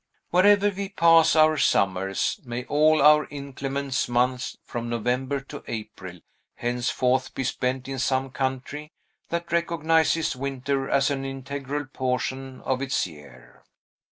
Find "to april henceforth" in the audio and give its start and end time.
5.41-7.35